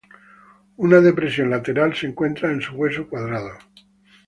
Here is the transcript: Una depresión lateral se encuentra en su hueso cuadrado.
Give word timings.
Una 0.77 0.99
depresión 0.99 1.51
lateral 1.51 1.95
se 1.95 2.07
encuentra 2.07 2.51
en 2.51 2.59
su 2.59 2.73
hueso 2.73 3.07
cuadrado. 3.07 3.53